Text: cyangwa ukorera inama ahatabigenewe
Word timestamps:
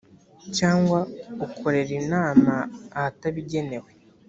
cyangwa 0.57 0.99
ukorera 1.45 1.91
inama 2.01 2.53
ahatabigenewe 2.97 3.89